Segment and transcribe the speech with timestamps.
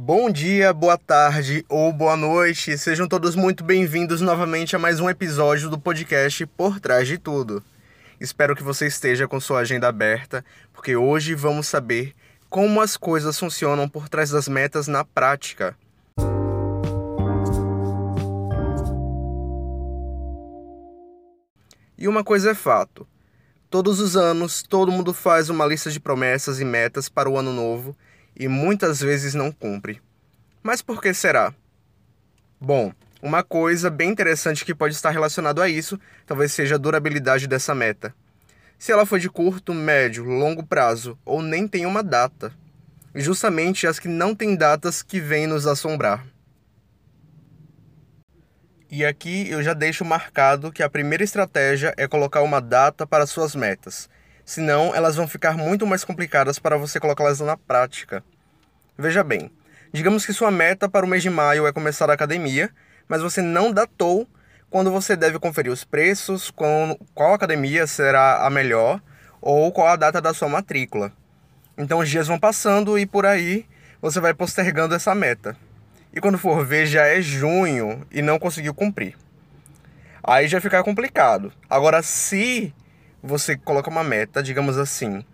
[0.00, 2.78] Bom dia, boa tarde ou boa noite.
[2.78, 7.64] Sejam todos muito bem-vindos novamente a mais um episódio do podcast Por Trás de Tudo.
[8.20, 12.14] Espero que você esteja com sua agenda aberta, porque hoje vamos saber
[12.48, 15.76] como as coisas funcionam por trás das metas na prática.
[21.98, 23.04] E uma coisa é fato:
[23.68, 27.52] todos os anos todo mundo faz uma lista de promessas e metas para o ano
[27.52, 27.96] novo
[28.38, 30.00] e muitas vezes não cumpre.
[30.62, 31.52] Mas por que será?
[32.60, 37.48] Bom, uma coisa bem interessante que pode estar relacionado a isso talvez seja a durabilidade
[37.48, 38.14] dessa meta.
[38.78, 42.52] Se ela for de curto, médio, longo prazo ou nem tem uma data.
[43.14, 46.24] E justamente as que não têm datas que vêm nos assombrar.
[48.90, 53.26] E aqui eu já deixo marcado que a primeira estratégia é colocar uma data para
[53.26, 54.08] suas metas.
[54.48, 58.24] Senão, elas vão ficar muito mais complicadas para você colocá-las na prática.
[58.96, 59.50] Veja bem,
[59.92, 62.70] digamos que sua meta para o mês de maio é começar a academia,
[63.06, 64.26] mas você não datou
[64.70, 69.02] quando você deve conferir os preços, qual academia será a melhor
[69.38, 71.12] ou qual a data da sua matrícula.
[71.76, 73.66] Então os dias vão passando e por aí
[74.00, 75.58] você vai postergando essa meta
[76.10, 79.14] e quando for ver já é junho e não conseguiu cumprir.
[80.24, 81.52] Aí já fica complicado.
[81.68, 82.72] Agora, se
[83.22, 85.24] você coloca uma meta, digamos assim,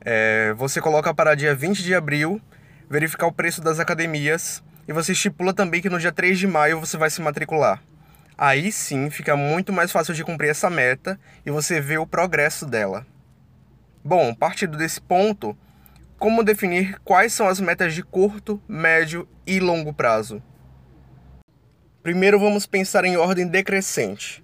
[0.00, 2.40] é, você coloca para dia 20 de abril
[2.88, 6.80] verificar o preço das academias e você estipula também que no dia 3 de maio
[6.80, 7.82] você vai se matricular.
[8.36, 12.66] Aí sim fica muito mais fácil de cumprir essa meta e você vê o progresso
[12.66, 13.06] dela.
[14.04, 15.56] Bom, partindo desse ponto,
[16.18, 20.42] como definir quais são as metas de curto, médio e longo prazo?
[22.02, 24.41] Primeiro vamos pensar em ordem decrescente.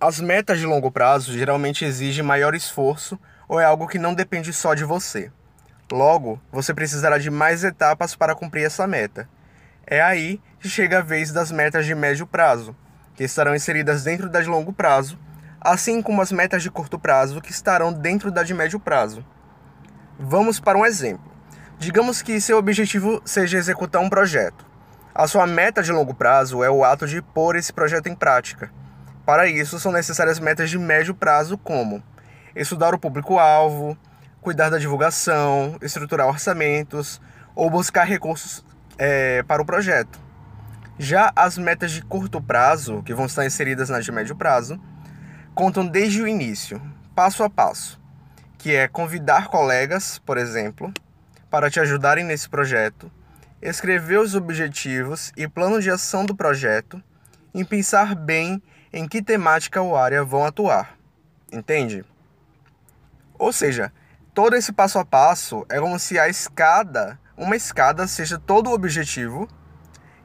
[0.00, 4.52] As metas de longo prazo geralmente exigem maior esforço ou é algo que não depende
[4.52, 5.30] só de você.
[5.90, 9.28] Logo, você precisará de mais etapas para cumprir essa meta.
[9.86, 12.74] É aí que chega a vez das metas de médio prazo,
[13.14, 15.18] que estarão inseridas dentro da de longo prazo,
[15.60, 19.24] assim como as metas de curto prazo que estarão dentro da de médio prazo.
[20.18, 21.32] Vamos para um exemplo.
[21.78, 24.66] Digamos que seu objetivo seja executar um projeto.
[25.14, 28.72] A sua meta de longo prazo é o ato de pôr esse projeto em prática.
[29.24, 32.02] Para isso, são necessárias metas de médio prazo, como
[32.54, 33.96] estudar o público-alvo,
[34.40, 37.20] cuidar da divulgação, estruturar orçamentos
[37.54, 38.64] ou buscar recursos
[38.98, 40.18] é, para o projeto.
[40.98, 44.80] Já as metas de curto prazo, que vão estar inseridas nas de médio prazo,
[45.54, 46.80] contam desde o início,
[47.14, 48.02] passo a passo
[48.64, 50.90] que é convidar colegas, por exemplo,
[51.50, 53.12] para te ajudarem nesse projeto,
[53.60, 56.98] escrever os objetivos e plano de ação do projeto
[57.54, 58.62] e pensar bem
[58.94, 60.96] em que temática ou área vão atuar.
[61.52, 62.04] Entende?
[63.36, 63.92] Ou seja,
[64.32, 68.72] todo esse passo a passo é como se a escada, uma escada seja todo o
[68.72, 69.48] objetivo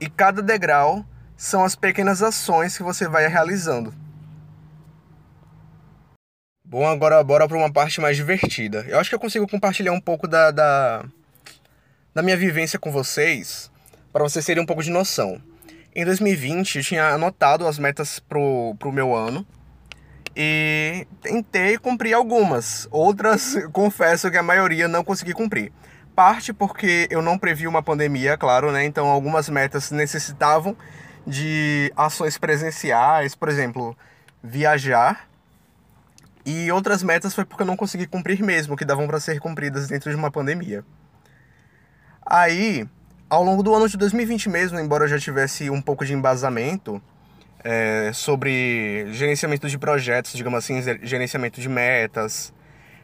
[0.00, 1.04] e cada degrau
[1.36, 3.92] são as pequenas ações que você vai realizando.
[6.64, 8.86] Bom, agora bora para uma parte mais divertida.
[8.88, 11.04] Eu acho que eu consigo compartilhar um pouco da, da,
[12.14, 13.70] da minha vivência com vocês,
[14.10, 15.38] para vocês terem um pouco de noção.
[15.94, 19.46] Em 2020, eu tinha anotado as metas pro, pro meu ano
[20.34, 22.88] e tentei cumprir algumas.
[22.90, 25.72] Outras, confesso que a maioria não consegui cumprir.
[26.14, 28.84] Parte porque eu não previ uma pandemia, claro, né?
[28.84, 30.76] Então algumas metas necessitavam
[31.26, 33.96] de ações presenciais, por exemplo,
[34.42, 35.28] viajar
[36.44, 39.88] e outras metas foi porque eu não consegui cumprir mesmo, que davam para ser cumpridas
[39.88, 40.84] dentro de uma pandemia.
[42.24, 42.86] Aí,
[43.28, 47.02] ao longo do ano de 2020 mesmo, embora eu já tivesse um pouco de embasamento
[47.62, 52.52] é, sobre gerenciamento de projetos, digamos assim, gerenciamento de metas,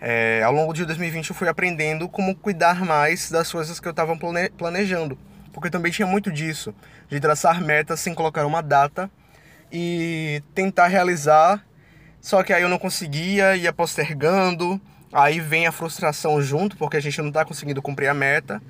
[0.00, 3.90] é, ao longo de 2020 eu fui aprendendo como cuidar mais das coisas que eu
[3.90, 4.16] estava
[4.56, 5.18] planejando.
[5.52, 6.74] Porque também tinha muito disso,
[7.08, 9.10] de traçar metas sem colocar uma data
[9.70, 11.64] e tentar realizar
[12.24, 14.80] só que aí eu não conseguia, ia postergando,
[15.12, 18.62] aí vem a frustração junto, porque a gente não está conseguindo cumprir a meta.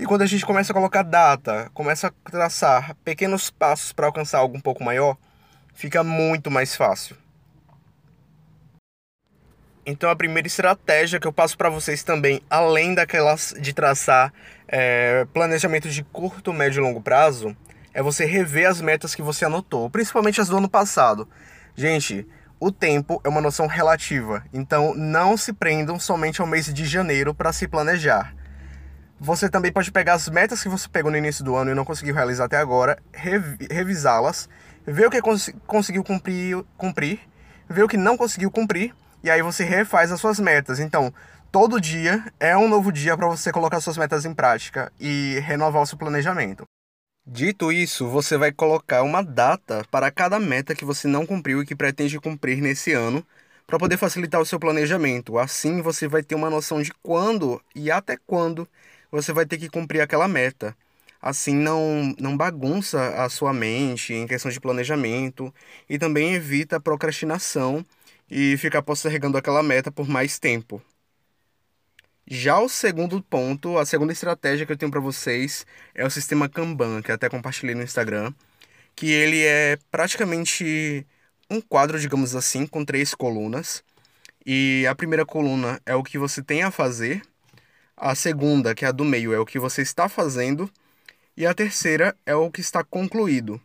[0.00, 4.38] E quando a gente começa a colocar data, começa a traçar pequenos passos para alcançar
[4.38, 5.14] algo um pouco maior,
[5.74, 7.14] fica muito mais fácil.
[9.84, 14.32] Então a primeira estratégia que eu passo para vocês também, além daquelas de traçar
[14.66, 17.54] é, planejamento de curto, médio e longo prazo,
[17.92, 21.28] é você rever as metas que você anotou, principalmente as do ano passado.
[21.76, 22.26] Gente,
[22.58, 27.34] o tempo é uma noção relativa, então não se prendam somente ao mês de janeiro
[27.34, 28.39] para se planejar.
[29.22, 31.84] Você também pode pegar as metas que você pegou no início do ano e não
[31.84, 34.48] conseguiu realizar até agora, rev revisá-las,
[34.86, 37.20] ver o que cons conseguiu cumprir, cumprir,
[37.68, 40.80] ver o que não conseguiu cumprir, e aí você refaz as suas metas.
[40.80, 41.12] Então,
[41.52, 45.82] todo dia é um novo dia para você colocar suas metas em prática e renovar
[45.82, 46.64] o seu planejamento.
[47.26, 51.66] Dito isso, você vai colocar uma data para cada meta que você não cumpriu e
[51.66, 53.22] que pretende cumprir nesse ano,
[53.70, 55.38] para poder facilitar o seu planejamento.
[55.38, 58.66] Assim, você vai ter uma noção de quando e até quando
[59.10, 60.76] você vai ter que cumprir aquela meta.
[61.20, 65.52] Assim, não, não bagunça a sua mente em questão de planejamento
[65.88, 67.84] e também evita a procrastinação
[68.30, 70.82] e ficar postergando aquela meta por mais tempo.
[72.26, 76.48] Já o segundo ponto, a segunda estratégia que eu tenho para vocês é o sistema
[76.48, 78.32] Kanban, que até compartilhei no Instagram,
[78.94, 81.06] que ele é praticamente
[81.50, 83.82] um quadro, digamos assim, com três colunas.
[84.46, 87.22] E a primeira coluna é o que você tem a fazer,
[88.00, 90.70] a segunda, que é a do meio, é o que você está fazendo,
[91.36, 93.60] e a terceira é o que está concluído.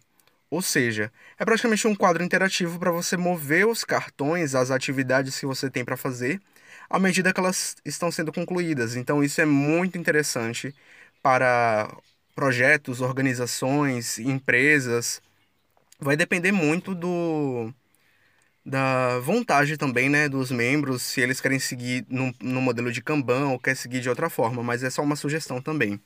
[0.50, 5.46] Ou seja, é praticamente um quadro interativo para você mover os cartões, as atividades que
[5.46, 6.42] você tem para fazer
[6.90, 8.96] à medida que elas estão sendo concluídas.
[8.96, 10.74] Então, isso é muito interessante
[11.22, 11.92] para
[12.36, 15.22] projetos, organizações, empresas.
[16.00, 17.74] Vai depender muito do
[18.66, 23.50] da vontade também, né, dos membros, se eles querem seguir no, no modelo de Kanban
[23.50, 26.02] ou quer seguir de outra forma, mas é só uma sugestão também.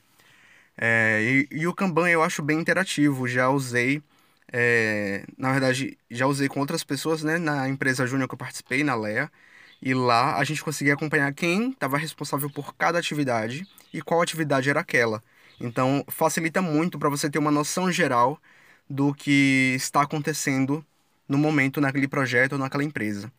[0.78, 4.02] É, e, e, o Kanban eu acho bem interativo, já usei,
[4.52, 8.84] é, na verdade, já usei com outras pessoas, né, na empresa júnior que eu participei,
[8.84, 9.32] na LEA,
[9.82, 14.70] e lá a gente conseguia acompanhar quem estava responsável por cada atividade e qual atividade
[14.70, 15.24] era aquela.
[15.60, 18.42] Então facilita muito para você ter uma noção geral
[18.90, 20.86] do que está acontecendo
[21.30, 23.32] no momento naquele projeto ou naquela empresa.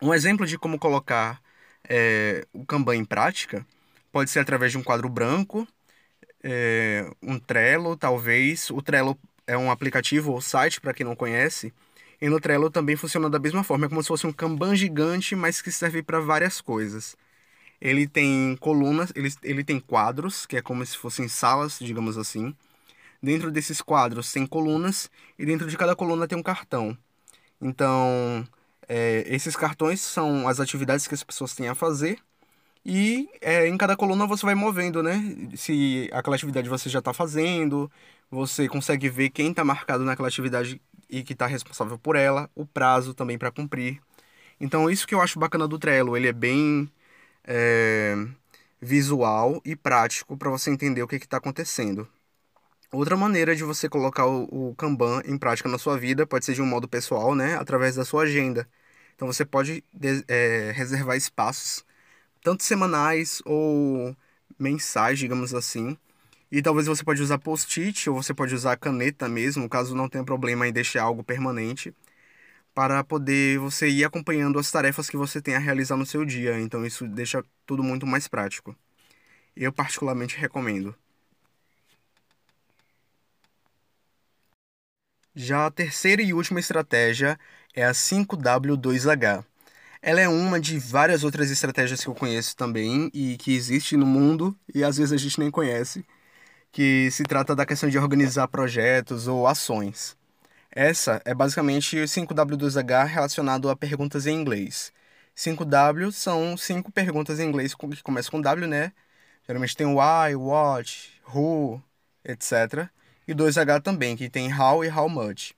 [0.00, 1.42] Um exemplo de como colocar
[1.88, 3.66] é, o Kanban em prática
[4.12, 5.66] pode ser através de um quadro branco,
[6.42, 8.70] é, um Trello, talvez.
[8.70, 11.72] O Trello é um aplicativo ou site, para quem não conhece,
[12.20, 15.34] e no Trello também funciona da mesma forma, é como se fosse um Kanban gigante,
[15.34, 17.16] mas que serve para várias coisas.
[17.80, 22.54] Ele tem colunas, ele, ele tem quadros, que é como se fossem salas, digamos assim.
[23.24, 26.96] Dentro desses quadros tem colunas, e dentro de cada coluna tem um cartão.
[27.60, 28.46] Então,
[28.88, 32.18] é, esses cartões são as atividades que as pessoas têm a fazer,
[32.84, 35.18] e é, em cada coluna você vai movendo, né?
[35.56, 37.90] Se aquela atividade você já está fazendo,
[38.30, 42.66] você consegue ver quem está marcado naquela atividade e que está responsável por ela, o
[42.66, 44.00] prazo também para cumprir.
[44.60, 46.90] Então, isso que eu acho bacana do Trello, ele é bem
[47.44, 48.16] é,
[48.80, 52.08] visual e prático para você entender o que está acontecendo.
[52.94, 56.54] Outra maneira de você colocar o, o Kanban em prática na sua vida pode ser
[56.54, 57.56] de um modo pessoal, né?
[57.56, 58.68] Através da sua agenda.
[59.14, 59.84] Então, você pode
[60.28, 61.84] é, reservar espaços,
[62.42, 64.16] tanto semanais ou
[64.58, 65.98] mensais, digamos assim,
[66.52, 70.24] e talvez você pode usar post-it ou você pode usar caneta mesmo, caso não tenha
[70.24, 71.94] problema em deixar algo permanente,
[72.74, 76.60] para poder você ir acompanhando as tarefas que você tem a realizar no seu dia.
[76.60, 78.76] Então isso deixa tudo muito mais prático.
[79.56, 80.94] Eu particularmente recomendo.
[85.34, 87.38] Já a terceira e última estratégia
[87.74, 89.44] é a 5W2H.
[90.00, 94.06] Ela é uma de várias outras estratégias que eu conheço também e que existe no
[94.06, 96.04] mundo e às vezes a gente nem conhece
[96.72, 100.16] que se trata da questão de organizar projetos ou ações.
[100.70, 104.92] Essa é basicamente o 5W2H relacionado a perguntas em inglês.
[105.36, 108.92] 5W são cinco perguntas em inglês que começam com W, né?
[109.46, 111.82] Geralmente tem why, what, who,
[112.24, 112.88] etc.
[113.26, 115.52] E 2H também, que tem how e how much.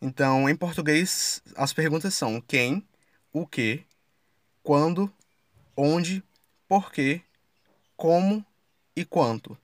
[0.00, 2.86] Então, em português, as perguntas são quem,
[3.32, 3.84] o que,
[4.62, 5.12] quando,
[5.76, 6.22] onde,
[6.68, 7.22] porquê,
[7.96, 8.44] como
[8.94, 9.56] e quanto.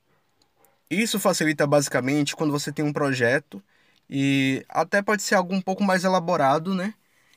[0.91, 3.63] Isso facilita basicamente quando você tem um projeto
[4.09, 6.95] e até pode ser algo um pouco mais elaborado, né?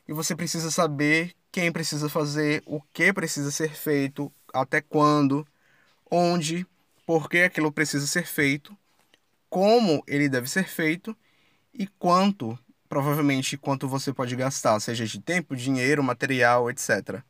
[0.08, 5.48] E você precisa saber quem precisa fazer, o que precisa ser feito, até quando,
[6.12, 6.68] onde,
[7.06, 8.78] por que aquilo precisa ser feito,
[9.50, 11.16] como ele deve ser feito
[11.74, 17.22] e quanto, provavelmente, quanto você pode gastar, seja de tempo, dinheiro, material, etc.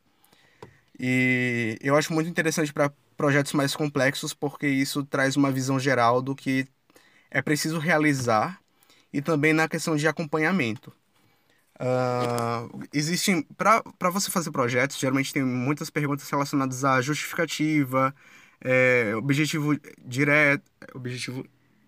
[0.98, 6.22] E eu acho muito interessante para projetos mais complexos, porque isso traz uma visão geral
[6.22, 6.66] do que
[7.30, 8.60] é preciso realizar
[9.12, 10.92] e também na questão de acompanhamento.
[11.78, 18.14] Uh, existem para você fazer projetos geralmente tem muitas perguntas relacionadas à justificativa
[18.64, 21.44] é, objetivo direto objetivo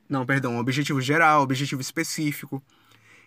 [0.08, 2.62] não perdão objetivo geral objetivo específico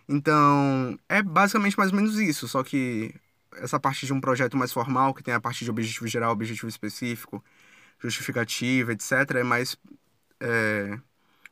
[0.08, 3.14] então é basicamente mais ou menos isso só que
[3.56, 6.68] essa parte de um projeto mais formal que tem a parte de objetivo geral objetivo
[6.68, 7.42] específico
[8.02, 9.76] justificativa, etc., é mais
[10.40, 10.98] é,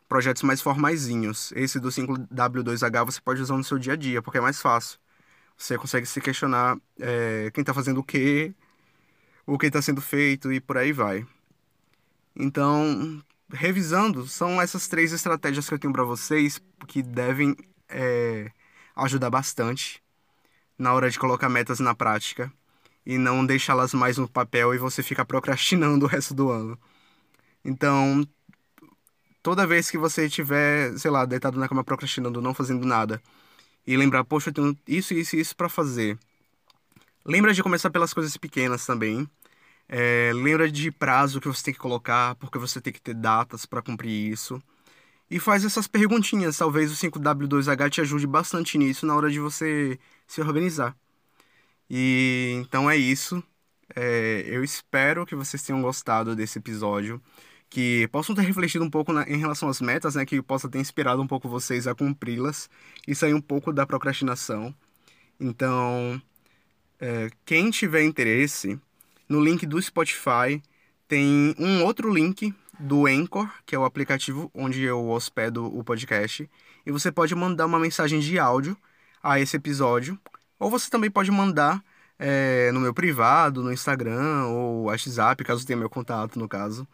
[0.09, 1.53] projetos mais formaisinhos.
[1.55, 4.99] Esse do 5W2H você pode usar no seu dia a dia, porque é mais fácil.
[5.57, 8.55] Você consegue se questionar é, quem está fazendo o quê,
[9.47, 11.27] o que está sendo feito e por aí vai.
[12.37, 13.23] Então,
[13.53, 17.57] revisando, são essas três estratégias que eu tenho para vocês que devem
[17.89, 18.51] é,
[18.97, 20.03] ajudar bastante
[20.79, 22.53] na hora de colocar metas na prática
[23.05, 26.79] e não deixá-las mais no papel e você ficar procrastinando o resto do ano.
[27.65, 28.27] Então,
[29.43, 33.21] toda vez que você estiver, sei lá, deitado na cama procrastinando, não fazendo nada,
[33.87, 36.19] e lembrar, poxa, eu tenho isso, isso e isso para fazer.
[37.25, 39.29] Lembra de começar pelas coisas pequenas também.
[39.93, 43.67] É, lembra de prazo que você tem que colocar, porque você tem que ter datas
[43.67, 44.63] para cumprir isso.
[45.31, 46.59] E faz essas perguntinhas.
[46.59, 50.97] Talvez o 5W2H te ajude bastante nisso na hora de você se organizar.
[51.89, 53.43] E então é isso.
[53.97, 57.23] É, eu espero que vocês tenham gostado desse episódio
[57.71, 60.79] que possam ter refletido um pouco na, em relação às metas, né, que possa ter
[60.81, 62.71] inspirado um pouco vocês a cumpri-las
[63.09, 64.75] e sair um pouco da procrastinação.
[65.41, 66.21] Então,
[67.01, 68.81] é, quem tiver interesse,
[69.31, 70.61] no link do Spotify
[71.07, 76.51] tem um outro link do Anchor, que é o aplicativo onde eu hospedo o podcast,
[76.85, 78.77] e você pode mandar uma mensagem de áudio
[79.23, 80.19] a esse episódio,
[80.59, 81.81] ou você também pode mandar
[82.19, 86.87] é, no meu privado, no Instagram ou WhatsApp, caso tenha meu contato, no caso.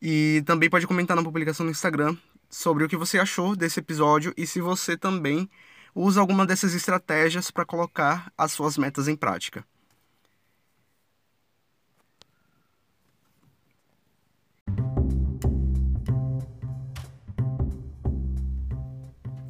[0.00, 2.14] E também pode comentar na publicação no Instagram
[2.50, 5.48] sobre o que você achou desse episódio e se você também
[5.94, 9.64] usa alguma dessas estratégias para colocar as suas metas em prática.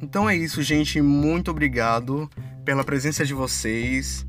[0.07, 1.01] Então é isso, gente.
[1.01, 2.29] Muito obrigado
[2.63, 4.25] pela presença de vocês.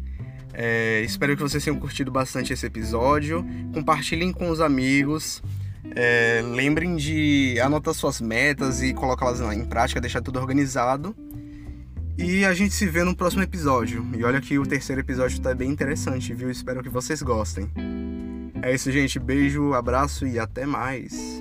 [0.52, 3.46] É, espero que vocês tenham curtido bastante esse episódio.
[3.72, 5.40] Compartilhem com os amigos.
[5.94, 11.14] É, lembrem de anotar suas metas e colocá-las em prática, deixar tudo organizado.
[12.18, 14.04] E a gente se vê no próximo episódio.
[14.18, 16.50] E olha que o terceiro episódio tá bem interessante, viu?
[16.50, 17.70] Espero que vocês gostem.
[18.62, 19.20] É isso, gente.
[19.20, 21.40] Beijo, abraço e até mais.